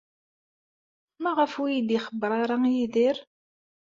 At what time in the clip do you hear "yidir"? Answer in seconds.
2.75-3.17